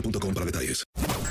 boostmobile.com 0.00 0.34
para 0.34 0.46
detalles. 0.46 0.84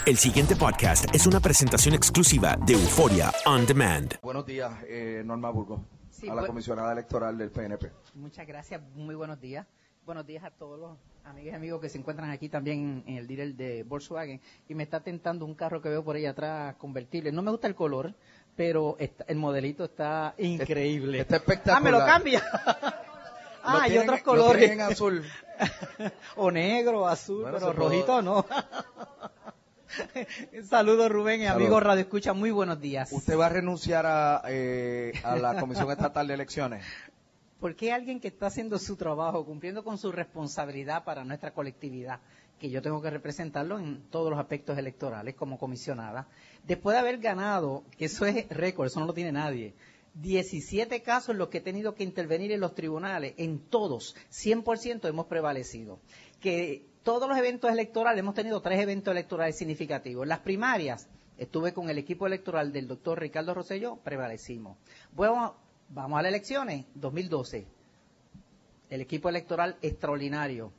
El 0.06 0.18
siguiente 0.18 0.56
podcast 0.56 1.14
es 1.14 1.26
una 1.28 1.40
presentación 1.40 1.96
exclusiva 1.96 2.58
de 2.66 2.74
Euforia 2.74 3.32
On 3.46 3.66
Demand. 3.66 4.16
Buenos 4.22 4.46
días, 4.46 4.72
eh, 4.88 5.24
Norma 5.26 5.50
Burgos, 5.50 5.82
Sí, 6.12 6.30
a 6.30 6.36
la 6.36 6.46
comisionada 6.48 6.92
electoral 6.94 7.38
del 7.38 7.50
PNP. 7.52 7.92
Muchas 8.16 8.48
gracias, 8.48 8.82
muy 8.96 9.16
buenos 9.16 9.40
días. 9.42 9.66
Buenos 10.06 10.26
días 10.28 10.44
a 10.44 10.52
todos 10.52 10.80
los 10.80 10.98
amigas 11.24 11.54
y 11.54 11.56
amigos 11.56 11.82
que 11.82 11.90
se 11.90 11.98
encuentran 11.98 12.30
aquí 12.30 12.48
también 12.48 13.04
en 13.08 13.18
el 13.18 13.26
dealer 13.28 13.56
de 13.56 13.84
Volkswagen. 13.84 14.40
Y 14.70 14.76
me 14.76 14.84
está 14.84 15.00
tentando 15.02 15.46
un 15.46 15.56
carro 15.56 15.82
que 15.82 15.90
veo 15.90 16.04
por 16.04 16.16
ahí 16.16 16.26
atrás 16.28 16.76
convertible. 16.76 17.32
No 17.32 17.42
me 17.42 17.50
gusta 17.50 17.68
el 17.68 17.74
color, 17.76 18.14
pero 18.56 18.96
está- 19.00 19.26
el 19.28 19.38
modelito 19.38 19.84
está 19.86 20.36
increíble. 20.38 21.20
Está 21.22 21.38
espectacular. 21.38 21.78
Ah, 21.78 21.84
me 21.84 21.92
lo 21.92 22.00
cambia. 22.06 22.44
ah, 23.64 23.80
hay 23.82 23.92
tienen- 23.92 24.10
otros 24.10 24.20
lo 24.20 24.26
colores. 24.26 24.60
tienen 24.60 24.80
en 24.86 24.92
azul. 24.92 25.24
o 26.36 26.52
negro, 26.52 27.02
o 27.02 27.08
azul, 27.08 27.42
Bueno, 27.44 27.58
pero 27.60 27.76
puede- 27.76 27.90
rojito 27.90 28.22
no. 28.22 28.46
Saludos 30.70 31.10
Rubén 31.12 31.42
y 31.42 31.46
amigos 31.46 31.82
Radio 31.82 32.02
Escucha, 32.02 32.34
muy 32.34 32.52
buenos 32.52 32.82
días. 32.82 33.12
¿Usted 33.12 33.38
va 33.38 33.46
a 33.46 33.50
renunciar 33.50 34.06
a, 34.06 34.42
eh, 34.48 35.14
a 35.24 35.36
la 35.38 35.60
Comisión 35.60 35.90
Estatal 35.92 36.28
de 36.28 36.34
Elecciones? 36.34 36.86
¿Por 37.60 37.76
qué 37.76 37.94
alguien 37.94 38.20
que 38.20 38.28
está 38.28 38.48
haciendo 38.48 38.78
su 38.78 38.96
trabajo, 38.98 39.46
cumpliendo 39.46 39.84
con 39.84 39.98
su 39.98 40.12
responsabilidad 40.12 41.04
para 41.06 41.24
nuestra 41.24 41.52
colectividad, 41.52 42.20
que 42.60 42.70
yo 42.70 42.82
tengo 42.82 43.02
que 43.02 43.10
representarlo 43.10 43.80
en 43.80 44.02
todos 44.10 44.30
los 44.30 44.40
aspectos 44.40 44.78
electorales 44.78 45.36
como 45.36 45.58
comisionada, 45.58 46.28
después 46.64 46.94
de 46.96 47.00
haber 47.00 47.18
ganado, 47.20 47.84
que 47.98 48.06
eso 48.06 48.26
es 48.26 48.48
récord, 48.50 48.88
eso 48.88 49.00
no 49.00 49.06
lo 49.06 49.14
tiene 49.14 49.32
nadie, 49.32 49.74
17 50.16 51.02
casos 51.02 51.30
en 51.30 51.38
los 51.38 51.50
que 51.50 51.58
he 51.58 51.62
tenido 51.62 51.94
que 51.94 52.04
intervenir 52.04 52.52
en 52.52 52.62
los 52.62 52.74
tribunales, 52.74 53.34
en 53.38 53.60
todos, 53.60 54.16
100% 54.32 55.08
hemos 55.10 55.26
prevalecido. 55.26 56.00
Que 56.40 56.86
todos 57.04 57.28
los 57.28 57.38
eventos 57.38 57.70
electorales, 57.70 58.20
hemos 58.20 58.34
tenido 58.34 58.62
tres 58.62 58.80
eventos 58.80 59.12
electorales 59.12 59.58
significativos. 59.58 60.26
Las 60.26 60.40
primarias, 60.40 61.08
estuve 61.38 61.74
con 61.74 61.90
el 61.90 61.98
equipo 61.98 62.28
electoral 62.28 62.72
del 62.72 62.88
doctor 62.88 63.20
Ricardo 63.20 63.54
Rosselló, 63.54 63.98
prevalecimos. 63.98 64.78
Bueno, 65.12 65.56
vamos 65.90 66.18
a 66.18 66.22
las 66.22 66.30
elecciones, 66.30 66.86
2012. 66.96 67.68
El 68.90 69.02
equipo 69.02 69.30
electoral 69.30 69.78
extraordinario, 69.82 70.72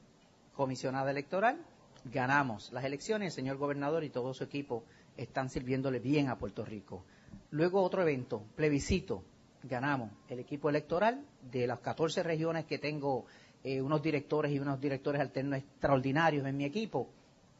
comisionada 0.54 1.10
electoral, 1.10 1.62
ganamos 2.04 2.72
las 2.72 2.84
elecciones, 2.84 3.26
el 3.26 3.36
señor 3.36 3.58
gobernador 3.58 4.02
y 4.02 4.10
todo 4.10 4.32
su 4.32 4.44
equipo 4.44 4.84
están 5.16 5.50
sirviéndole 5.50 5.98
bien 5.98 6.28
a 6.28 6.38
Puerto 6.38 6.64
Rico. 6.64 7.04
Luego 7.50 7.82
otro 7.82 8.02
evento, 8.02 8.42
plebiscito, 8.56 9.22
ganamos 9.62 10.10
el 10.28 10.38
equipo 10.38 10.68
electoral 10.68 11.24
de 11.50 11.66
las 11.66 11.80
14 11.80 12.22
regiones 12.22 12.64
que 12.64 12.78
tengo, 12.78 13.26
eh, 13.62 13.80
unos 13.80 14.02
directores 14.02 14.52
y 14.52 14.58
unos 14.58 14.80
directores 14.80 15.20
alternos 15.20 15.58
extraordinarios 15.58 16.46
en 16.46 16.56
mi 16.56 16.64
equipo, 16.64 17.08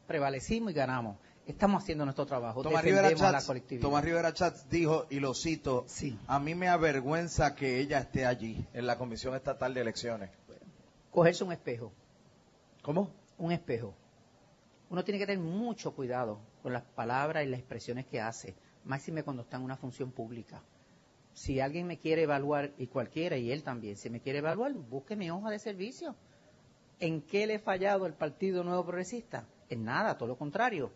prevalecimos 0.07 0.71
y 0.71 0.75
ganamos. 0.75 1.17
Estamos 1.45 1.81
haciendo 1.81 2.03
nuestro 2.03 2.25
trabajo, 2.25 2.61
Tomás 2.61 2.83
Rivera, 2.83 3.13
Chats. 3.15 3.49
Tomás 3.79 4.03
Rivera 4.03 4.33
Chats 4.33 4.69
dijo, 4.69 5.05
y 5.09 5.21
lo 5.21 5.33
cito, 5.33 5.85
a 6.27 6.39
mí 6.39 6.55
me 6.55 6.67
avergüenza 6.67 7.55
que 7.55 7.79
ella 7.79 7.99
esté 7.99 8.25
allí, 8.25 8.65
en 8.73 8.85
la 8.85 8.97
Comisión 8.97 9.33
Estatal 9.33 9.73
de 9.73 9.81
Elecciones. 9.81 10.29
cogerse 11.09 11.45
un 11.45 11.53
espejo. 11.53 11.93
¿Cómo? 12.81 13.11
Un 13.37 13.53
espejo. 13.53 13.93
Uno 14.89 15.03
tiene 15.05 15.19
que 15.19 15.25
tener 15.25 15.43
mucho 15.43 15.93
cuidado 15.93 16.39
con 16.63 16.73
las 16.73 16.83
palabras 16.83 17.45
y 17.45 17.47
las 17.47 17.59
expresiones 17.59 18.05
que 18.05 18.19
hace, 18.19 18.55
máxime 18.87 19.23
cuando 19.23 19.43
está 19.43 19.57
en 19.57 19.63
una 19.63 19.77
función 19.77 20.11
pública. 20.11 20.63
Si 21.33 21.59
alguien 21.59 21.85
me 21.85 21.99
quiere 21.99 22.23
evaluar, 22.23 22.73
y 22.77 22.87
cualquiera, 22.87 23.37
y 23.37 23.51
él 23.51 23.61
también, 23.61 23.95
si 23.95 24.09
me 24.09 24.21
quiere 24.21 24.39
evaluar, 24.39 24.73
busque 24.73 25.15
mi 25.15 25.29
hoja 25.29 25.51
de 25.51 25.59
servicio. 25.59 26.15
¿En 26.99 27.21
qué 27.21 27.45
le 27.45 27.55
he 27.55 27.59
fallado 27.59 28.07
el 28.07 28.13
Partido 28.13 28.63
Nuevo 28.63 28.85
Progresista? 28.85 29.47
En 29.69 29.83
nada, 29.83 30.17
todo 30.17 30.29
lo 30.29 30.37
contrario. 30.37 30.91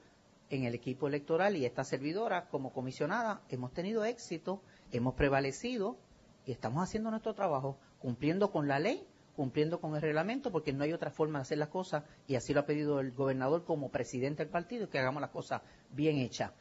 En 0.50 0.64
el 0.64 0.74
equipo 0.74 1.08
electoral 1.08 1.56
y 1.56 1.66
esta 1.66 1.84
servidora, 1.84 2.48
como 2.50 2.74
comisionada, 2.74 3.42
hemos 3.50 3.72
tenido 3.72 4.04
éxito, 4.04 4.62
hemos 4.92 5.14
prevalecido 5.14 5.98
y 6.46 6.52
estamos 6.52 6.84
haciendo 6.84 7.12
nuestro 7.12 7.36
trabajo, 7.36 7.78
cumpliendo 8.00 8.52
con 8.52 8.68
la 8.68 8.80
ley, 8.80 9.06
cumpliendo 9.36 9.80
con 9.80 9.96
el 9.96 10.02
reglamento, 10.02 10.52
porque 10.52 10.74
no 10.74 10.84
hay 10.84 10.94
otra 10.94 11.12
forma 11.12 11.40
de 11.40 11.44
hacer 11.44 11.58
las 11.58 11.70
cosas, 11.70 12.04
y 12.28 12.36
así 12.36 12.54
lo 12.54 12.62
ha 12.62 12.66
pedido 12.66 13.00
el 13.00 13.12
gobernador 13.12 13.64
como 13.64 13.90
presidente 13.90 14.44
del 14.44 14.52
partido, 14.52 14.90
que 14.90 15.00
hagamos 15.00 15.22
las 15.22 15.30
cosas 15.30 15.62
bien 15.92 16.18
hechas. 16.18 16.52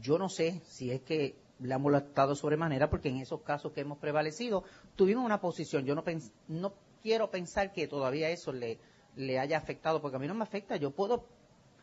Yo 0.00 0.18
no 0.18 0.28
sé 0.28 0.60
si 0.66 0.90
es 0.90 1.00
que 1.02 1.36
le 1.60 1.74
ha 1.74 1.78
molestado 1.78 2.34
sobremanera, 2.36 2.88
porque 2.90 3.08
en 3.08 3.16
esos 3.18 3.40
casos 3.42 3.72
que 3.72 3.80
hemos 3.80 3.98
prevalecido, 3.98 4.64
tuvimos 4.96 5.24
una 5.24 5.40
posición. 5.40 5.84
Yo 5.84 5.94
no, 5.94 6.04
no 6.48 6.72
quiero 7.02 7.30
pensar 7.30 7.72
que 7.72 7.88
todavía 7.88 8.30
eso 8.30 8.52
le, 8.52 8.78
le 9.16 9.38
haya 9.38 9.58
afectado, 9.58 10.00
porque 10.00 10.16
a 10.16 10.20
mí 10.20 10.28
no 10.28 10.34
me 10.34 10.44
afecta. 10.44 10.76
Yo 10.76 10.90
puedo 10.92 11.24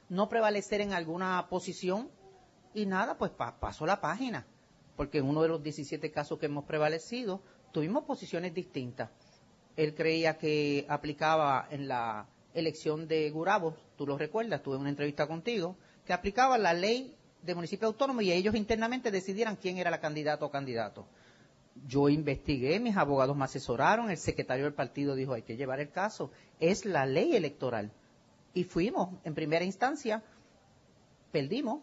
no 0.08 0.30
prevalecer 0.30 0.82
en 0.82 0.94
alguna 0.94 1.48
posición 1.50 2.10
y 2.74 2.86
nada, 2.86 3.18
pues 3.18 3.32
pa- 3.32 3.60
paso 3.60 3.86
la 3.86 4.00
página. 4.00 4.46
Porque 4.96 5.18
en 5.18 5.26
uno 5.26 5.42
de 5.42 5.50
los 5.50 5.62
17 5.62 6.10
casos 6.12 6.40
que 6.40 6.46
hemos 6.46 6.64
prevalecido, 6.64 7.42
tuvimos 7.74 8.06
posiciones 8.06 8.54
distintas. 8.54 9.10
Él 9.76 9.94
creía 9.94 10.38
que 10.38 10.86
aplicaba 10.88 11.68
en 11.70 11.90
la 11.90 12.28
elección 12.54 13.10
de 13.10 13.30
Gurabo, 13.30 13.76
tú 13.98 14.08
lo 14.08 14.18
recuerdas, 14.18 14.64
tuve 14.64 14.78
una 14.78 14.88
entrevista 14.90 15.28
contigo, 15.28 15.76
que 16.06 16.14
aplicaba 16.14 16.58
la 16.58 16.74
ley 16.74 17.14
de 17.46 17.56
municipio 17.56 17.88
autónomo 17.88 18.22
y 18.22 18.32
ellos 18.32 18.56
internamente 18.56 19.12
decidieran 19.12 19.56
quién 19.56 19.78
era 19.78 19.92
la 19.92 20.00
candidata 20.00 20.46
o 20.46 20.52
candidato. 20.52 21.06
Yo 21.88 22.10
investigué, 22.10 22.80
mis 22.80 22.96
abogados 22.96 23.36
me 23.36 23.46
asesoraron, 23.46 24.10
el 24.10 24.18
secretario 24.18 24.66
del 24.66 24.74
partido 24.74 25.14
dijo 25.16 25.34
hay 25.34 25.44
que 25.44 25.58
llevar 25.58 25.80
el 25.80 25.92
caso. 25.92 26.32
Es 26.60 26.86
la 26.86 27.06
ley 27.06 27.36
electoral. 27.36 27.92
Y 28.54 28.64
fuimos, 28.64 29.10
en 29.26 29.36
primera 29.36 29.66
instancia, 29.66 30.24
perdimos, 31.32 31.82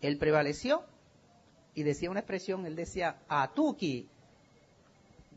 él 0.00 0.16
prevaleció 0.16 0.84
y 1.74 1.82
decía 1.82 2.10
una 2.10 2.20
expresión, 2.20 2.64
él 2.66 2.76
decía, 2.76 3.16
a 3.28 3.52
Tuki, 3.52 4.08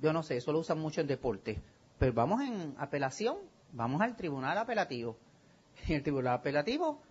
yo 0.02 0.14
no 0.14 0.22
sé, 0.22 0.38
eso 0.38 0.52
lo 0.52 0.60
usan 0.60 0.80
mucho 0.80 1.02
en 1.02 1.08
deporte, 1.08 1.60
pero 1.98 2.14
vamos 2.14 2.42
en 2.42 2.76
apelación, 2.78 3.38
vamos 3.72 4.02
al 4.02 4.16
tribunal 4.16 4.58
apelativo. 4.58 5.18
En 5.88 5.96
el 5.96 6.04
tribunal 6.04 6.36
apelativo, 6.36 7.02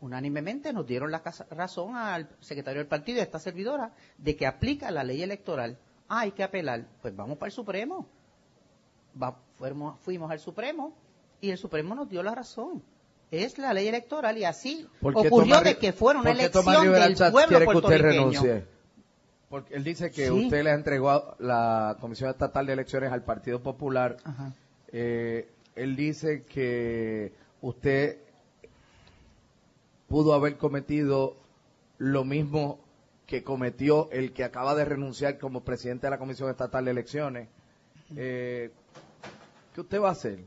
unánimemente 0.00 0.72
nos 0.72 0.86
dieron 0.86 1.10
la 1.10 1.22
razón 1.50 1.96
al 1.96 2.28
secretario 2.40 2.80
del 2.80 2.88
partido 2.88 3.18
y 3.18 3.20
a 3.20 3.24
esta 3.24 3.38
servidora 3.38 3.92
de 4.18 4.36
que 4.36 4.46
aplica 4.46 4.90
la 4.90 5.04
ley 5.04 5.22
electoral. 5.22 5.78
Ah, 6.08 6.20
hay 6.20 6.32
que 6.32 6.42
apelar. 6.44 6.84
Pues 7.02 7.14
vamos 7.16 7.38
para 7.38 7.48
el 7.48 7.52
Supremo. 7.52 8.06
Va- 9.20 9.36
fuimos, 9.56 9.98
fuimos 10.00 10.30
al 10.30 10.38
Supremo 10.38 10.94
y 11.40 11.50
el 11.50 11.58
Supremo 11.58 11.94
nos 11.94 12.08
dio 12.08 12.22
la 12.22 12.34
razón. 12.34 12.82
Es 13.30 13.58
la 13.58 13.72
ley 13.72 13.88
electoral 13.88 14.38
y 14.38 14.44
así 14.44 14.86
¿Por 15.00 15.14
qué 15.20 15.26
ocurrió 15.28 15.60
de 15.60 15.76
que 15.78 15.92
fuera 15.92 16.20
una 16.20 16.30
elección 16.30 16.64
Rivera 16.82 17.08
del 17.08 17.16
pueblo 17.32 17.48
quiere 17.48 17.64
que 17.66 17.76
usted 17.76 17.88
puertorriqueño. 17.88 18.12
renuncie? 18.42 18.64
Porque 19.48 19.74
él 19.74 19.82
dice 19.84 20.10
que 20.10 20.26
Sí. 20.26 20.30
usted 20.30 20.62
le 20.62 20.70
entregó 20.72 21.34
la 21.38 21.96
Comisión 22.00 22.30
Estatal 22.30 22.66
de 22.66 22.72
Elecciones 22.74 23.10
al 23.12 23.22
Partido 23.24 23.62
Popular. 23.62 24.16
Ajá. 24.24 24.52
Eh, 24.92 25.48
él 25.74 25.96
dice 25.96 26.44
que 26.44 27.32
usted 27.62 28.18
pudo 30.08 30.34
haber 30.34 30.56
cometido 30.56 31.36
lo 31.98 32.24
mismo 32.24 32.80
que 33.26 33.42
cometió 33.42 34.10
el 34.12 34.32
que 34.32 34.44
acaba 34.44 34.74
de 34.74 34.84
renunciar 34.84 35.38
como 35.38 35.64
presidente 35.64 36.06
de 36.06 36.10
la 36.10 36.18
Comisión 36.18 36.48
Estatal 36.48 36.84
de 36.84 36.90
Elecciones. 36.92 37.48
Eh, 38.16 38.70
¿Qué 39.74 39.80
usted 39.80 40.00
va 40.00 40.08
a 40.08 40.12
hacer? 40.12 40.44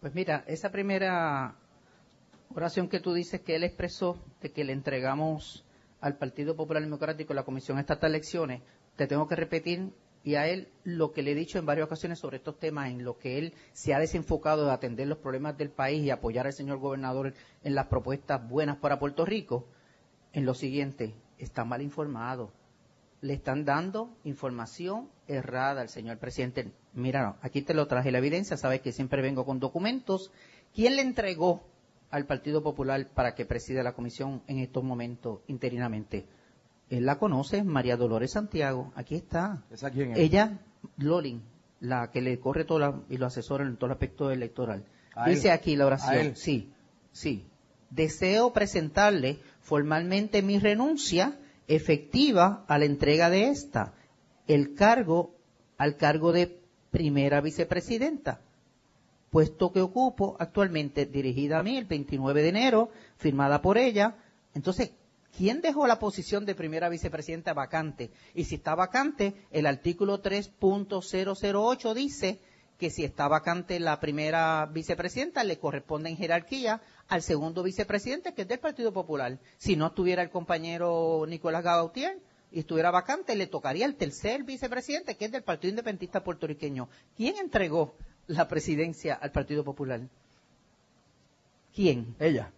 Pues 0.00 0.14
mira, 0.14 0.44
esa 0.48 0.72
primera 0.72 1.54
oración 2.54 2.88
que 2.88 3.00
tú 3.00 3.14
dices 3.14 3.40
que 3.40 3.54
él 3.54 3.64
expresó 3.64 4.18
de 4.40 4.50
que 4.50 4.64
le 4.64 4.72
entregamos 4.72 5.64
al 6.00 6.18
Partido 6.18 6.56
Popular 6.56 6.82
Democrático 6.82 7.34
la 7.34 7.44
Comisión 7.44 7.78
Estatal 7.78 8.10
de 8.10 8.18
Elecciones, 8.18 8.62
te 8.96 9.06
tengo 9.06 9.28
que 9.28 9.36
repetir 9.36 9.92
y 10.24 10.36
a 10.36 10.46
él 10.46 10.68
lo 10.84 11.12
que 11.12 11.22
le 11.22 11.32
he 11.32 11.34
dicho 11.34 11.58
en 11.58 11.66
varias 11.66 11.86
ocasiones 11.86 12.18
sobre 12.18 12.36
estos 12.36 12.58
temas, 12.58 12.90
en 12.90 13.04
lo 13.04 13.18
que 13.18 13.38
él 13.38 13.54
se 13.72 13.94
ha 13.94 13.98
desenfocado 13.98 14.66
de 14.66 14.72
atender 14.72 15.08
los 15.08 15.18
problemas 15.18 15.56
del 15.58 15.70
país 15.70 16.02
y 16.02 16.10
apoyar 16.10 16.46
al 16.46 16.52
señor 16.52 16.78
gobernador 16.78 17.34
en 17.64 17.74
las 17.74 17.86
propuestas 17.86 18.48
buenas 18.48 18.76
para 18.76 18.98
Puerto 18.98 19.24
Rico, 19.24 19.66
en 20.32 20.46
lo 20.46 20.54
siguiente, 20.54 21.14
está 21.38 21.64
mal 21.64 21.82
informado. 21.82 22.52
Le 23.20 23.34
están 23.34 23.64
dando 23.64 24.16
información 24.24 25.08
errada 25.28 25.80
al 25.80 25.88
señor 25.88 26.18
presidente. 26.18 26.72
Mira, 26.92 27.36
aquí 27.42 27.62
te 27.62 27.74
lo 27.74 27.86
traje 27.86 28.10
la 28.10 28.18
evidencia, 28.18 28.56
sabes 28.56 28.80
que 28.80 28.92
siempre 28.92 29.22
vengo 29.22 29.44
con 29.44 29.60
documentos. 29.60 30.32
¿Quién 30.74 30.96
le 30.96 31.02
entregó 31.02 31.62
al 32.10 32.26
Partido 32.26 32.62
Popular 32.62 33.08
para 33.14 33.34
que 33.34 33.44
presida 33.44 33.82
la 33.82 33.94
comisión 33.94 34.42
en 34.46 34.58
estos 34.58 34.82
momentos 34.82 35.40
interinamente? 35.46 36.26
Él 36.92 37.06
la 37.06 37.18
conoce, 37.18 37.64
María 37.64 37.96
Dolores 37.96 38.32
Santiago, 38.32 38.92
aquí 38.94 39.14
está. 39.14 39.62
¿Esa 39.70 39.90
quién 39.90 40.12
es? 40.12 40.18
Ella, 40.18 40.58
Lolin, 40.98 41.42
la 41.80 42.10
que 42.10 42.20
le 42.20 42.38
corre 42.38 42.64
todo 42.66 42.78
la- 42.78 43.00
y 43.08 43.16
lo 43.16 43.24
asesora 43.26 43.64
en 43.64 43.76
todo 43.76 43.86
el 43.86 43.92
aspecto 43.92 44.30
electoral. 44.30 44.84
¿A 45.14 45.28
Dice 45.30 45.50
aquí 45.50 45.74
la 45.74 45.84
¿A 45.84 45.86
oración, 45.86 46.36
sí, 46.36 46.70
sí. 47.10 47.46
Deseo 47.88 48.52
presentarle 48.52 49.38
formalmente 49.60 50.42
mi 50.42 50.58
renuncia 50.58 51.38
efectiva 51.66 52.64
a 52.68 52.78
la 52.78 52.84
entrega 52.84 53.30
de 53.30 53.48
esta, 53.48 53.94
el 54.46 54.74
cargo 54.74 55.34
al 55.78 55.96
cargo 55.96 56.32
de 56.32 56.60
primera 56.90 57.40
vicepresidenta, 57.40 58.40
puesto 59.30 59.72
que 59.72 59.80
ocupo 59.80 60.36
actualmente 60.38 61.06
dirigida 61.06 61.58
a 61.58 61.62
mí 61.62 61.78
el 61.78 61.86
29 61.86 62.42
de 62.42 62.48
enero, 62.50 62.90
firmada 63.16 63.62
por 63.62 63.78
ella. 63.78 64.14
Entonces, 64.54 64.92
¿quién 65.36 65.60
dejó 65.60 65.86
la 65.86 65.98
posición 65.98 66.44
de 66.44 66.54
primera 66.54 66.88
vicepresidenta 66.88 67.52
vacante? 67.52 68.10
Y 68.34 68.44
si 68.44 68.56
está 68.56 68.74
vacante, 68.74 69.34
el 69.50 69.66
artículo 69.66 70.22
3.008 70.22 71.94
dice 71.94 72.40
que 72.78 72.90
si 72.90 73.04
está 73.04 73.28
vacante 73.28 73.78
la 73.78 74.00
primera 74.00 74.66
vicepresidenta, 74.66 75.44
le 75.44 75.58
corresponde 75.58 76.10
en 76.10 76.16
jerarquía 76.16 76.80
al 77.06 77.22
segundo 77.22 77.62
vicepresidente, 77.62 78.34
que 78.34 78.42
es 78.42 78.48
del 78.48 78.58
Partido 78.58 78.92
Popular. 78.92 79.38
Si 79.56 79.76
no 79.76 79.86
estuviera 79.86 80.20
el 80.20 80.30
compañero 80.30 81.24
Nicolás 81.28 81.62
Gautier 81.62 82.18
y 82.50 82.58
estuviera 82.58 82.90
vacante, 82.90 83.36
le 83.36 83.46
tocaría 83.46 83.86
el 83.86 83.94
tercer 83.94 84.42
vicepresidente, 84.42 85.16
que 85.16 85.26
es 85.26 85.30
del 85.30 85.44
Partido 85.44 85.70
Independentista 85.70 86.24
Puertorriqueño. 86.24 86.88
¿Quién 87.16 87.36
entregó 87.36 87.94
la 88.26 88.48
presidencia 88.48 89.14
al 89.14 89.30
Partido 89.30 89.62
Popular? 89.62 90.00
¿Quién? 91.72 92.16
Ella, 92.18 92.50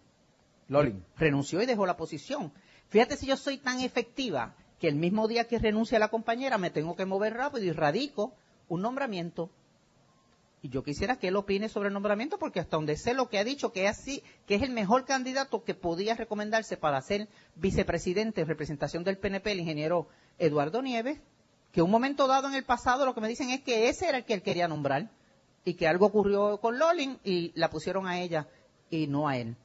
Lolin. 0.67 1.05
renunció 1.17 1.61
y 1.61 1.65
dejó 1.65 1.85
la 1.85 1.97
posición. 1.97 2.51
Fíjate 2.89 3.17
si 3.17 3.25
yo 3.25 3.37
soy 3.37 3.57
tan 3.57 3.81
efectiva 3.81 4.55
que 4.79 4.87
el 4.87 4.95
mismo 4.95 5.27
día 5.27 5.47
que 5.47 5.59
renuncia 5.59 5.99
la 5.99 6.09
compañera 6.09 6.57
me 6.57 6.69
tengo 6.69 6.95
que 6.95 7.05
mover 7.05 7.33
rápido 7.33 7.65
y 7.65 7.71
radico 7.71 8.33
un 8.67 8.81
nombramiento. 8.81 9.49
Y 10.61 10.69
yo 10.69 10.83
quisiera 10.83 11.17
que 11.17 11.27
él 11.27 11.35
opine 11.35 11.69
sobre 11.69 11.89
el 11.89 11.93
nombramiento 11.93 12.39
porque 12.39 12.59
hasta 12.59 12.77
donde 12.77 12.97
sé 12.97 13.13
lo 13.13 13.29
que 13.29 13.37
ha 13.37 13.43
dicho 13.43 13.71
que 13.71 13.85
es 13.85 13.91
así, 13.91 14.23
que 14.47 14.55
es 14.55 14.63
el 14.63 14.71
mejor 14.71 15.05
candidato 15.05 15.63
que 15.63 15.75
podía 15.75 16.15
recomendarse 16.15 16.75
para 16.75 17.01
ser 17.01 17.27
vicepresidente 17.55 18.41
en 18.41 18.47
representación 18.47 19.03
del 19.03 19.17
PNP, 19.17 19.51
el 19.51 19.59
ingeniero 19.59 20.07
Eduardo 20.39 20.81
Nieves, 20.81 21.19
que 21.71 21.83
un 21.83 21.91
momento 21.91 22.25
dado 22.25 22.47
en 22.47 22.55
el 22.55 22.63
pasado 22.63 23.05
lo 23.05 23.13
que 23.13 23.21
me 23.21 23.27
dicen 23.27 23.51
es 23.51 23.61
que 23.61 23.89
ese 23.89 24.07
era 24.07 24.17
el 24.17 24.25
que 24.25 24.33
él 24.33 24.41
quería 24.41 24.67
nombrar 24.67 25.11
y 25.65 25.75
que 25.75 25.87
algo 25.87 26.07
ocurrió 26.07 26.59
con 26.59 26.79
Lolin 26.79 27.19
y 27.23 27.51
la 27.55 27.69
pusieron 27.69 28.07
a 28.07 28.19
ella 28.19 28.47
y 28.89 29.07
no 29.07 29.27
a 29.27 29.37
él. 29.37 29.55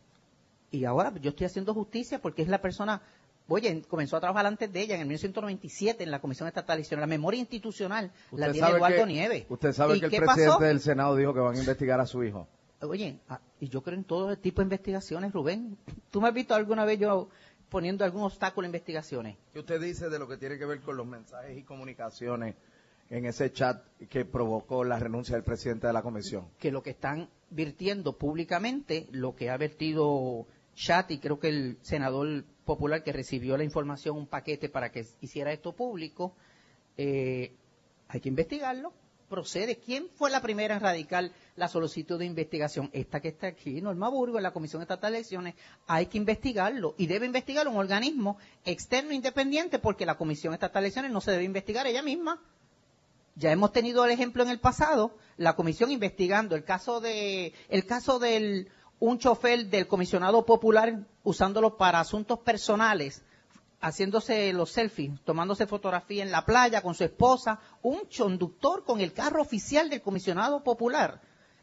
Y 0.71 0.85
ahora 0.85 1.13
yo 1.21 1.31
estoy 1.31 1.47
haciendo 1.47 1.75
justicia 1.75 2.21
porque 2.21 2.43
es 2.43 2.49
la 2.49 2.61
persona, 2.61 3.03
oye, 3.49 3.83
comenzó 3.89 4.17
a 4.17 4.21
trabajar 4.21 4.47
antes 4.47 4.73
de 4.73 4.81
ella 4.81 4.95
en 4.95 5.01
el 5.03 5.07
1997 5.09 6.05
en 6.05 6.11
la 6.11 6.21
Comisión 6.21 6.47
Estatal 6.49 6.77
de 6.77 6.81
Elecciones. 6.83 7.01
La 7.03 7.07
memoria 7.07 7.41
institucional 7.41 8.13
la 8.33 8.53
tiene 8.53 8.67
sabe 8.67 8.77
Eduardo 8.79 8.97
que- 8.99 9.07
Nieves. 9.07 9.47
Usted 9.49 9.73
sabe 9.73 9.97
¿Y 9.97 10.01
que 10.01 10.07
el 10.07 10.11
presidente 10.23 10.47
pasó? 10.47 10.59
del 10.63 10.81
Senado 10.81 11.17
dijo 11.17 11.35
que 11.35 11.41
van 11.41 11.57
a 11.57 11.59
investigar 11.59 12.01
a 12.01 12.07
su 12.07 12.23
hijo. 12.25 12.47
Oye, 12.83 13.19
ah, 13.29 13.41
y 13.61 13.69
yo 13.69 13.83
creo 13.83 13.99
en 13.99 14.05
todo 14.05 14.37
tipo 14.39 14.63
de 14.63 14.65
investigaciones, 14.67 15.33
Rubén. 15.33 15.77
¿Tú 16.11 16.21
me 16.21 16.29
has 16.29 16.35
visto 16.35 16.55
alguna 16.55 16.85
vez 16.85 16.99
yo 16.99 17.29
poniendo 17.69 18.05
algún 18.05 18.23
obstáculo 18.23 18.65
en 18.65 18.71
investigaciones? 18.71 19.37
¿Qué 19.53 19.59
usted 19.61 19.81
dice 19.81 20.09
de 20.09 20.19
lo 20.19 20.27
que 20.27 20.37
tiene 20.39 20.57
que 20.59 20.65
ver 20.65 20.81
con 20.81 20.97
los 20.97 21.07
mensajes 21.07 21.59
y 21.59 21.63
comunicaciones 21.63 22.55
en 23.11 23.27
ese 23.27 23.53
chat 23.53 23.85
que 24.09 24.25
provocó 24.25 24.83
la 24.85 24.99
renuncia 24.99 25.35
del 25.35 25.45
presidente 25.45 25.87
de 25.89 25.93
la 25.93 26.03
comisión? 26.03 26.47
que 26.59 26.71
lo 26.73 26.83
que 26.83 26.91
están 26.91 27.29
virtiendo 27.51 28.17
públicamente, 28.17 29.09
lo 29.11 29.35
que 29.37 29.51
ha 29.51 29.57
vertido 29.59 30.47
Chat 30.75 31.11
y 31.11 31.19
creo 31.19 31.39
que 31.39 31.49
el 31.49 31.79
senador 31.83 32.45
popular 32.65 33.03
que 33.03 33.13
recibió 33.13 33.57
la 33.57 33.65
información, 33.65 34.17
un 34.17 34.27
paquete 34.27 34.69
para 34.69 34.91
que 34.91 35.05
hiciera 35.21 35.53
esto 35.53 35.73
público, 35.73 36.35
eh, 36.97 37.53
hay 38.09 38.21
que 38.21 38.29
investigarlo. 38.29 38.93
Procede. 39.29 39.77
¿Quién 39.77 40.09
fue 40.17 40.29
la 40.29 40.43
primera 40.43 40.75
en 40.75 40.81
radicar 40.81 41.31
la 41.55 41.69
solicitud 41.69 42.19
de 42.19 42.25
investigación? 42.25 42.91
Esta 42.93 43.21
que 43.21 43.29
está 43.29 43.47
aquí, 43.47 43.81
Norma 43.81 44.09
Burgo, 44.09 44.39
en 44.39 44.43
la 44.43 44.53
Comisión 44.53 44.83
Estatal 44.83 45.13
de 45.13 45.19
Elecciones. 45.19 45.55
Hay 45.87 46.07
que 46.07 46.19
investigarlo 46.19 46.97
y 46.99 47.07
debe 47.07 47.27
investigarlo 47.27 47.71
un 47.71 47.77
organismo 47.77 48.39
externo 48.65 49.13
independiente 49.13 49.79
porque 49.79 50.05
la 50.05 50.17
Comisión 50.17 50.53
Estatal 50.53 50.83
de 50.83 50.87
Elecciones 50.89 51.13
no 51.13 51.21
se 51.21 51.31
debe 51.31 51.45
investigar 51.45 51.87
ella 51.87 52.03
misma. 52.03 52.41
Ya 53.37 53.53
hemos 53.53 53.73
tenido 53.73 54.05
el 54.05 54.11
ejemplo 54.11 54.43
en 54.43 54.51
el 54.51 54.59
pasado, 54.59 55.17
la 55.37 55.55
comisión 55.55 55.91
investigando 55.91 56.57
el 56.57 56.65
caso 56.65 57.01
de 57.01 57.55
el 57.69 57.87
caso 57.87 58.19
del 58.19 58.69
un 59.01 59.19
chofer 59.19 59.67
del 59.67 59.89
comisionado 59.89 60.45
popular 60.45 61.07
usándolo 61.25 61.77
para 61.77 62.01
asuntos 62.01 62.39
personales, 62.41 63.25
haciéndose 63.81 64.53
los 64.53 64.73
selfies, 64.73 65.19
tomándose 65.25 65.67
fotografía 65.67 66.23
en 66.23 66.31
la 66.31 66.45
playa 66.45 66.83
con 66.83 66.95
su 66.95 67.05
esposa, 67.05 67.61
un 67.83 68.03
conductor 68.17 68.85
con 68.85 69.01
el 69.01 69.13
carro 69.13 69.41
oficial 69.41 69.89
del 69.89 70.03
comisionado 70.03 70.63
popular. 70.63 71.21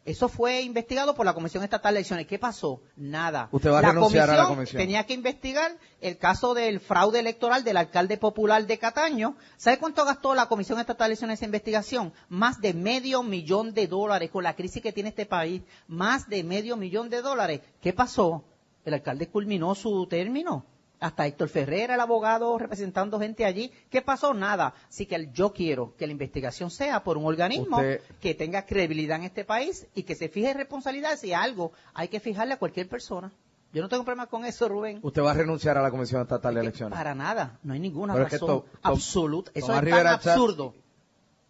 Eso 0.08 0.30
fue 0.30 0.62
investigado 0.62 1.14
por 1.14 1.26
la 1.26 1.34
Comisión 1.34 1.62
Estatal 1.62 1.92
de 1.92 2.00
Elecciones. 2.00 2.26
¿Qué 2.26 2.38
pasó? 2.38 2.80
Nada. 2.96 3.50
Usted 3.52 3.70
va 3.70 3.80
a 3.80 3.82
la 3.82 3.88
renunciar 3.92 4.30
a 4.30 4.36
la 4.38 4.46
comisión. 4.46 4.80
tenía 4.80 5.04
que 5.04 5.12
investigar 5.12 5.76
el 6.00 6.16
caso 6.16 6.54
del 6.54 6.80
fraude 6.80 7.18
electoral 7.18 7.62
del 7.62 7.76
alcalde 7.76 8.16
popular 8.16 8.66
de 8.66 8.78
Cataño. 8.78 9.36
¿Sabe 9.58 9.78
cuánto 9.78 10.06
gastó 10.06 10.34
la 10.34 10.46
Comisión 10.46 10.80
Estatal 10.80 11.08
de 11.08 11.12
Elecciones 11.12 11.40
en 11.40 11.40
esa 11.40 11.44
investigación? 11.44 12.14
Más 12.30 12.58
de 12.62 12.72
medio 12.72 13.22
millón 13.22 13.74
de 13.74 13.86
dólares 13.86 14.30
con 14.30 14.44
la 14.44 14.56
crisis 14.56 14.82
que 14.82 14.94
tiene 14.94 15.10
este 15.10 15.26
país. 15.26 15.60
Más 15.88 16.26
de 16.26 16.42
medio 16.42 16.78
millón 16.78 17.10
de 17.10 17.20
dólares. 17.20 17.60
¿Qué 17.82 17.92
pasó? 17.92 18.44
El 18.86 18.94
alcalde 18.94 19.28
culminó 19.28 19.74
su 19.74 20.06
término. 20.06 20.64
Hasta 21.00 21.26
Héctor 21.26 21.48
Ferrer, 21.48 21.90
el 21.92 22.00
abogado, 22.00 22.58
representando 22.58 23.20
gente 23.20 23.44
allí. 23.44 23.70
¿Qué 23.88 24.02
pasó? 24.02 24.34
Nada. 24.34 24.74
Así 24.88 25.06
que 25.06 25.14
el- 25.14 25.32
yo 25.32 25.52
quiero 25.52 25.94
que 25.96 26.06
la 26.06 26.12
investigación 26.12 26.70
sea 26.72 27.04
por 27.04 27.16
un 27.16 27.24
organismo 27.26 27.76
Usted- 27.76 28.00
que 28.20 28.34
tenga 28.34 28.66
credibilidad 28.66 29.16
en 29.18 29.24
este 29.24 29.44
país 29.44 29.86
y 29.94 30.02
que 30.02 30.16
se 30.16 30.28
fije 30.28 30.52
responsabilidad 30.54 31.16
si 31.16 31.32
algo 31.32 31.72
hay 31.94 32.08
que 32.08 32.18
fijarle 32.18 32.54
a 32.54 32.58
cualquier 32.58 32.88
persona. 32.88 33.30
Yo 33.72 33.82
no 33.82 33.88
tengo 33.88 34.02
problema 34.02 34.26
con 34.26 34.44
eso, 34.44 34.68
Rubén. 34.68 34.98
Usted 35.02 35.22
va 35.22 35.30
a 35.30 35.34
renunciar 35.34 35.78
a 35.78 35.82
la 35.82 35.90
Comisión 35.90 36.22
Estatal 36.22 36.54
de 36.54 36.60
Elecciones. 36.62 36.96
Para 36.98 37.14
nada, 37.14 37.58
no 37.62 37.74
hay 37.74 37.80
ninguna 37.80 38.14
Pero 38.14 38.24
es 38.24 38.30
que 38.30 38.36
razón 38.36 38.48
to- 38.48 38.62
to- 38.62 38.78
absoluta. 38.82 39.50
Eso 39.54 39.66
Tomás 39.68 39.84
es 39.84 39.90
tan 39.90 40.06
absurdo. 40.06 40.74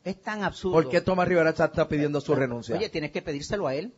Es 0.04 0.22
tan 0.22 0.42
absurdo. 0.42 0.74
¿Por 0.74 0.88
qué 0.90 1.00
Tomás 1.00 1.28
Rivera 1.28 1.50
está 1.50 1.88
pidiendo 1.88 2.20
su 2.20 2.34
renuncia? 2.34 2.76
Oye, 2.76 2.88
tienes 2.90 3.12
que 3.12 3.22
pedírselo 3.22 3.66
a 3.66 3.74
él. 3.74 3.94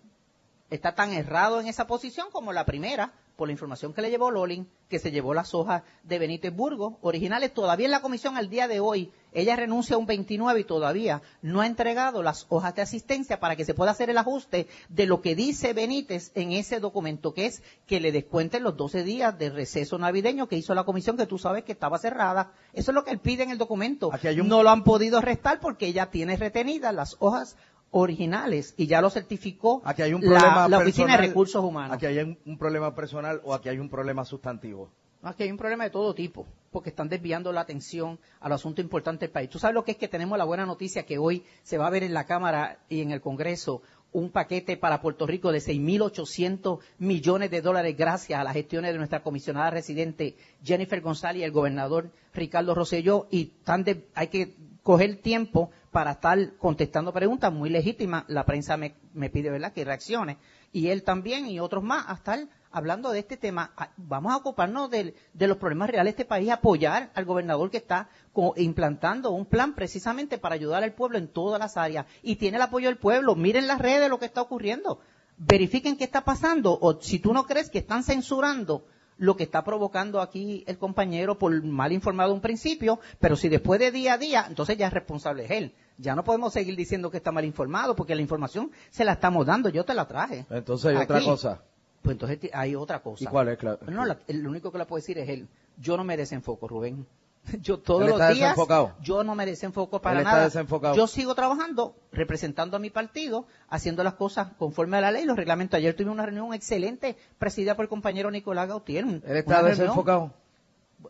está 0.69 0.95
tan 0.95 1.13
errado 1.13 1.59
en 1.61 1.67
esa 1.67 1.89
posición 1.89 2.29
como 2.31 2.53
la 2.53 2.65
primera, 2.65 3.13
por 3.41 3.49
la 3.49 3.53
información 3.53 3.95
que 3.95 4.03
le 4.03 4.11
llevó 4.11 4.31
Lolin, 4.31 4.69
que 4.91 4.99
se 4.99 5.11
llevó 5.11 5.33
las 5.33 5.55
hojas 5.55 5.83
de 6.03 6.19
Benítez 6.19 6.55
Burgos, 6.55 6.97
originales 7.01 7.55
todavía 7.55 7.87
en 7.87 7.91
la 7.91 8.03
comisión 8.03 8.37
al 8.37 8.51
día 8.51 8.69
de 8.69 8.81
hoy. 8.81 9.13
Ella 9.33 9.57
renuncia 9.57 9.97
a 9.97 9.99
un 9.99 10.05
29 10.05 10.61
y 10.61 10.65
todavía 10.65 11.23
no 11.41 11.63
ha 11.63 11.67
entregado 11.67 12.23
las 12.23 12.45
hojas 12.51 12.75
de 12.75 12.83
asistencia 12.83 13.41
para 13.41 13.57
que 13.57 13.65
se 13.65 13.73
pueda 13.73 13.93
hacer 13.93 14.11
el 14.11 14.19
ajuste 14.19 14.67
de 14.91 15.07
lo 15.07 15.23
que 15.23 15.35
dice 15.35 15.73
Benítez 15.73 16.33
en 16.35 16.53
ese 16.53 16.81
documento, 16.81 17.33
que 17.33 17.47
es 17.47 17.63
que 17.87 17.99
le 17.99 18.13
descuenten 18.13 18.63
los 18.63 18.77
12 18.77 19.05
días 19.05 19.39
de 19.39 19.49
receso 19.49 19.97
navideño 19.97 20.47
que 20.47 20.59
hizo 20.59 20.75
la 20.75 20.85
comisión, 20.85 21.17
que 21.17 21.25
tú 21.25 21.39
sabes 21.39 21.65
que 21.65 21.73
estaba 21.73 21.97
cerrada. 21.97 22.53
Eso 22.75 22.91
es 22.91 22.95
lo 22.95 23.05
que 23.05 23.13
él 23.13 23.21
pide 23.21 23.45
en 23.45 23.53
el 23.53 23.57
documento. 23.57 24.11
No 24.45 24.63
lo 24.63 24.69
han 24.69 24.85
podido 24.85 25.23
restar 25.23 25.61
porque 25.61 25.87
ella 25.87 26.11
tiene 26.11 26.37
retenidas 26.37 26.95
las 26.95 27.17
hojas 27.21 27.57
originales 27.93 28.75
y 28.77 28.87
ya 28.87 29.01
lo 29.01 29.11
certificó 29.11 29.83
Aquí 29.85 30.03
hay 30.03 30.15
un 30.15 30.23
la- 30.25 30.69
la, 30.69 30.79
Oficina 30.79 31.07
de 31.07 31.13
personal, 31.13 31.19
Recursos 31.29 31.65
Humanos. 31.65 31.97
Aquí 31.97 32.07
hay 32.07 32.19
un, 32.19 32.39
un 32.47 32.59
problema 32.59 32.95
personal 32.95 33.41
o 33.45 33.55
aquí 33.55 33.69
hay 33.69 33.79
un 33.79 33.89
problema 33.89 34.25
sustantivo. 34.25 34.91
No, 35.23 35.29
Aquí 35.29 35.43
hay 35.43 35.51
un 35.51 35.59
problema 35.59 35.85
de 35.85 35.91
todo 35.91 36.15
tipo, 36.15 36.47
porque 36.71 36.89
están 36.91 37.09
desviando 37.11 37.53
la 37.53 37.61
atención 37.61 38.19
al 38.41 38.53
asunto 38.53 38.81
importante 38.81 39.27
del 39.27 39.33
país. 39.33 39.51
Tú 39.51 39.59
sabes 39.59 39.75
lo 39.75 39.85
que 39.85 39.91
es 39.93 39.97
que 39.99 40.09
tenemos 40.09 40.39
la 40.39 40.45
buena 40.45 40.65
noticia 40.65 41.05
que 41.05 41.19
hoy 41.19 41.45
se 41.63 41.77
va 41.77 41.87
a 41.89 41.91
ver 41.91 42.05
en 42.05 42.15
la 42.15 42.25
Cámara 42.25 42.79
y 42.89 43.03
en 43.03 43.11
el 43.11 43.21
Congreso 43.21 43.83
un 44.13 44.31
paquete 44.31 44.77
para 44.77 45.01
Puerto 45.03 45.27
Rico 45.27 45.53
de 45.53 45.59
6.800 45.61 46.79
millones 46.99 47.51
de 47.51 47.61
dólares 47.61 47.97
gracias 47.97 48.41
a 48.41 48.45
las 48.45 48.55
gestiones 48.55 48.93
de 48.93 48.99
nuestra 48.99 49.23
comisionada 49.23 49.71
residente 49.71 50.37
Jennifer 50.65 51.01
González 51.01 51.43
y 51.43 51.45
el 51.45 51.53
gobernador 51.53 52.11
Ricardo 52.35 52.75
Rosselló 52.75 53.27
y 53.31 53.47
tan 53.65 53.85
de- 53.85 54.07
hay 54.15 54.29
que 54.29 54.55
coger 54.83 55.17
tiempo 55.17 55.71
para 55.91 56.13
estar 56.13 56.57
contestando 56.57 57.13
preguntas 57.13 57.53
muy 57.53 57.71
legítimas. 57.71 58.25
La 58.29 58.45
prensa 58.45 58.77
me, 58.77 59.31
pide, 59.31 59.51
¿verdad?, 59.51 59.73
que 59.73 59.85
reaccione. 59.85 60.39
Y 60.73 60.89
él 60.89 61.03
también 61.03 61.47
y 61.47 61.59
otros 61.59 61.83
más 61.83 62.07
a 62.09 62.15
estar 62.15 62.39
hablando 62.71 63.11
de 63.11 63.19
este 63.19 63.37
tema. 63.37 63.73
Ah, 63.77 63.91
Vamos 63.97 64.33
a 64.33 64.37
ocuparnos 64.37 64.91
de 64.91 65.15
los 65.35 65.57
problemas 65.57 65.91
reales 65.91 66.17
de 66.17 66.23
este 66.23 66.29
país, 66.29 66.51
apoyar 66.51 67.11
al 67.15 67.25
gobernador 67.25 67.71
que 67.71 67.79
está 67.79 68.09
implantando 68.57 69.33
un 69.33 69.47
plan 69.47 69.75
precisamente 69.75 70.39
para 70.39 70.55
ayudar 70.55 70.85
al 70.85 70.95
pueblo 70.95 71.19
en 71.19 71.29
todas 71.29 71.59
las 71.59 71.77
áreas. 71.77 72.07
Y 72.23 72.37
tiene 72.37 72.57
el 72.57 72.63
apoyo 72.63 72.89
del 72.89 72.99
pueblo. 72.99 73.35
Miren 73.35 73.67
las 73.67 73.81
redes 73.81 74.09
lo 74.09 74.19
que 74.19 74.27
está 74.27 74.43
ocurriendo. 74.43 75.01
Verifiquen 75.37 75.97
qué 75.97 76.05
está 76.05 76.23
pasando. 76.25 76.79
O 76.81 77.01
si 77.01 77.19
tú 77.19 77.33
no 77.33 77.45
crees 77.45 77.71
que 77.71 77.79
están 77.79 78.05
censurando 78.05 78.85
lo 79.21 79.37
que 79.37 79.45
está 79.45 79.63
provocando 79.63 80.21
aquí 80.21 80.65
el 80.67 80.77
compañero 80.79 81.39
por 81.39 81.63
mal 81.63 81.93
informado 81.93 82.35
un 82.35 82.41
principio, 82.41 82.99
pero 83.21 83.37
si 83.37 83.49
después 83.49 83.79
de 83.79 83.93
día 83.93 84.15
a 84.15 84.19
día, 84.19 84.45
entonces 84.49 84.77
ya 84.77 84.87
es 84.89 84.93
responsable 84.93 85.45
es 85.45 85.51
él. 85.53 85.75
Ya 85.99 86.15
no 86.17 86.25
podemos 86.25 86.53
seguir 86.55 86.75
diciendo 86.75 87.11
que 87.11 87.19
está 87.19 87.31
mal 87.31 87.45
informado 87.45 87.95
porque 87.95 88.15
la 88.15 88.23
información 88.23 88.73
se 88.91 89.05
la 89.05 89.13
estamos 89.13 89.45
dando, 89.47 89.69
yo 89.69 89.85
te 89.85 89.93
la 89.95 90.09
traje. 90.09 90.47
Entonces 90.51 90.87
hay 90.97 90.97
otra 91.05 91.19
cosa. 91.27 91.63
Pues 92.03 92.15
entonces 92.15 92.39
hay 92.55 92.75
otra 92.75 93.01
cosa. 93.03 93.23
¿Y 93.25 93.27
cuál 93.27 93.49
es? 93.49 93.59
Cla- 93.59 93.79
No, 93.91 94.07
la- 94.07 94.19
el 94.27 94.47
único 94.49 94.73
que 94.73 94.79
la 94.79 94.87
puedo 94.87 95.01
decir 95.01 95.19
es 95.19 95.29
él. 95.29 95.47
Yo 95.77 95.99
no 95.99 96.05
me 96.05 96.17
desenfoco, 96.17 96.67
Rubén. 96.67 97.07
Yo 97.61 97.79
todos 97.79 98.03
Él 98.03 98.09
los 98.11 98.21
está 98.21 98.29
días, 98.33 98.51
desenfocado. 98.51 98.95
yo 99.01 99.25
no 99.25 99.35
me 99.35 99.47
desenfoco 99.47 100.01
para 100.01 100.17
Él 100.17 100.21
está 100.23 100.33
nada. 100.33 100.45
desenfocado. 100.45 100.95
Yo 100.95 101.07
sigo 101.07 101.35
trabajando, 101.35 101.97
representando 102.13 102.77
a 102.77 102.81
mi 102.81 102.91
partido, 102.91 103.47
haciendo 103.69 104.05
las 104.05 104.15
cosas 104.15 104.49
conforme 104.59 104.99
a 104.99 105.01
la 105.01 105.11
ley, 105.11 105.25
los 105.25 105.37
reglamentos. 105.37 105.79
Ayer 105.79 105.95
tuve 105.97 106.11
una 106.11 106.25
reunión 106.27 106.53
excelente, 106.55 107.17
presidida 107.39 107.75
por 107.77 107.85
el 107.85 107.89
compañero 107.89 108.31
Nicolás 108.31 108.69
Gautier. 108.69 109.05
Él 109.05 109.23
está 109.25 109.61
una 109.61 109.69
reunión- 109.69 109.79
desenfocado. 109.79 110.33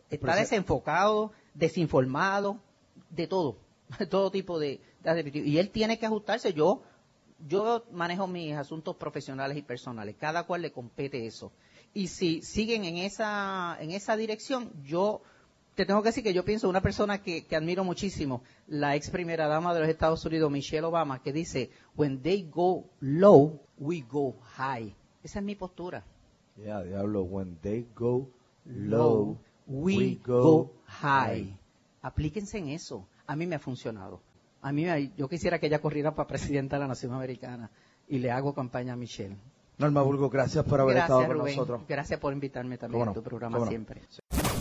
Está 0.09 0.35
desenfocado, 0.35 1.31
desinformado, 1.53 2.59
de 3.09 3.27
todo, 3.27 3.57
de 3.99 4.05
todo 4.07 4.31
tipo 4.31 4.57
de, 4.57 4.79
de. 5.03 5.31
Y 5.33 5.57
él 5.57 5.69
tiene 5.69 5.99
que 5.99 6.05
ajustarse. 6.05 6.53
Yo, 6.53 6.81
yo 7.45 7.83
manejo 7.91 8.25
mis 8.27 8.55
asuntos 8.55 8.95
profesionales 8.95 9.57
y 9.57 9.61
personales. 9.61 10.15
Cada 10.17 10.43
cual 10.43 10.61
le 10.61 10.71
compete 10.71 11.25
eso. 11.25 11.51
Y 11.93 12.07
si 12.07 12.41
siguen 12.41 12.85
en 12.85 12.97
esa, 12.97 13.75
en 13.81 13.91
esa 13.91 14.15
dirección, 14.15 14.71
yo 14.83 15.21
te 15.81 15.87
tengo 15.87 16.03
que 16.03 16.09
decir 16.09 16.23
que 16.23 16.31
yo 16.33 16.45
pienso 16.45 16.69
una 16.69 16.79
persona 16.79 17.23
que, 17.23 17.43
que 17.47 17.55
admiro 17.55 17.83
muchísimo, 17.83 18.43
la 18.67 18.95
ex 18.95 19.09
primera 19.09 19.47
dama 19.47 19.73
de 19.73 19.79
los 19.79 19.89
Estados 19.89 20.23
Unidos, 20.25 20.51
Michelle 20.51 20.85
Obama, 20.85 21.23
que 21.23 21.33
dice, 21.33 21.71
when 21.95 22.21
they 22.21 22.47
go 22.51 22.85
low, 22.99 23.59
we 23.79 24.01
go 24.07 24.35
high. 24.57 24.95
Esa 25.23 25.39
es 25.39 25.45
mi 25.45 25.55
postura. 25.55 26.03
Ya, 26.63 26.83
diablo, 26.83 27.23
when 27.23 27.57
they 27.61 27.87
go 27.95 28.29
low, 28.65 29.39
we, 29.65 30.19
go, 30.23 30.71
high. 30.85 31.57
Aplíquense 32.03 32.59
en 32.59 32.69
eso. 32.69 33.07
A 33.25 33.35
mí 33.35 33.47
me 33.47 33.55
ha 33.55 33.59
funcionado. 33.59 34.21
A 34.61 34.71
mí, 34.71 34.85
me- 34.85 35.11
yo 35.17 35.27
quisiera 35.27 35.57
que 35.57 35.65
ella 35.65 35.81
corriera 35.81 36.13
para 36.13 36.27
presidenta 36.27 36.75
de 36.75 36.81
la 36.81 36.89
Nación 36.89 37.11
Americana 37.13 37.71
y 38.07 38.19
le 38.19 38.29
hago 38.29 38.53
campaña 38.53 38.93
a 38.93 38.97
Michelle. 38.97 39.35
Norma 39.79 40.03
Burgo, 40.03 40.29
gracias 40.29 40.63
por 40.63 40.79
haber 40.79 40.93
Gracias, 40.97 41.17
estado 41.17 41.27
con 41.27 41.39
Rubén. 41.39 41.55
nosotros. 41.55 41.81
Gracias 41.87 42.19
por 42.19 42.33
invitarme 42.33 42.77
también 42.77 43.05
no, 43.05 43.11
a 43.11 43.13
tu 43.15 43.23
programa 43.23 43.57
no. 43.57 43.65
siempre. 43.65 44.01